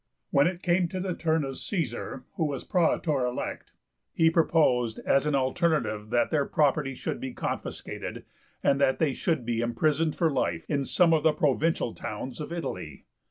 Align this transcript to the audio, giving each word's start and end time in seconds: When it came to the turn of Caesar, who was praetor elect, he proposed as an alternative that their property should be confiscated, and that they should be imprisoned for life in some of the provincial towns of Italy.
When 0.31 0.47
it 0.47 0.63
came 0.63 0.87
to 0.87 0.99
the 0.99 1.13
turn 1.13 1.43
of 1.43 1.59
Caesar, 1.59 2.23
who 2.35 2.45
was 2.45 2.63
praetor 2.63 3.23
elect, 3.23 3.71
he 4.11 4.31
proposed 4.31 4.97
as 5.05 5.27
an 5.27 5.35
alternative 5.35 6.09
that 6.09 6.31
their 6.31 6.47
property 6.47 6.95
should 6.95 7.19
be 7.19 7.33
confiscated, 7.35 8.25
and 8.63 8.81
that 8.81 8.97
they 8.97 9.13
should 9.13 9.45
be 9.45 9.59
imprisoned 9.61 10.15
for 10.15 10.31
life 10.31 10.65
in 10.67 10.85
some 10.85 11.13
of 11.13 11.21
the 11.21 11.33
provincial 11.33 11.93
towns 11.93 12.41
of 12.41 12.51
Italy. 12.51 13.05